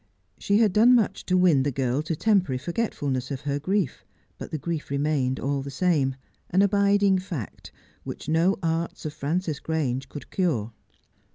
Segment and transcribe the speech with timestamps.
[0.39, 4.03] She had done much to win the girl to temporary forgetfulness of her grief,
[4.39, 6.15] but the grief remained all the same,
[6.49, 7.71] an abiding fact,
[8.03, 10.73] which no arts of Frances Grange could cure.